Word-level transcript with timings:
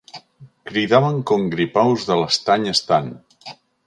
Cridaven 0.69 1.19
com 1.31 1.45
gripaus 1.55 2.05
de 2.13 2.17
l'estany 2.21 2.65
estant. 2.73 3.13